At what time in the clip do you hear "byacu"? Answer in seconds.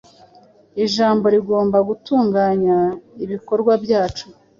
3.83-4.25